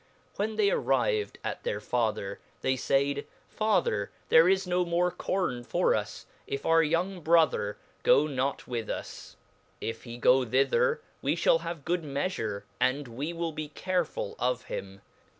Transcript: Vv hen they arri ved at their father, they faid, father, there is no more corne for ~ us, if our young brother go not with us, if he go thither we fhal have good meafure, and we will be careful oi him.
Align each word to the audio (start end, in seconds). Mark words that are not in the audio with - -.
Vv 0.35 0.43
hen 0.47 0.55
they 0.55 0.69
arri 0.69 1.23
ved 1.27 1.37
at 1.43 1.61
their 1.61 1.79
father, 1.79 2.39
they 2.61 2.75
faid, 2.75 3.27
father, 3.47 4.09
there 4.29 4.49
is 4.49 4.65
no 4.65 4.83
more 4.83 5.11
corne 5.11 5.63
for 5.63 5.93
~ 5.95 5.95
us, 5.95 6.25
if 6.47 6.65
our 6.65 6.81
young 6.81 7.19
brother 7.21 7.77
go 8.01 8.25
not 8.25 8.67
with 8.67 8.89
us, 8.89 9.37
if 9.79 10.03
he 10.03 10.17
go 10.17 10.43
thither 10.43 11.03
we 11.21 11.35
fhal 11.35 11.59
have 11.61 11.85
good 11.85 12.01
meafure, 12.01 12.63
and 12.79 13.07
we 13.09 13.31
will 13.31 13.51
be 13.51 13.67
careful 13.67 14.35
oi 14.41 14.55
him. 14.55 15.01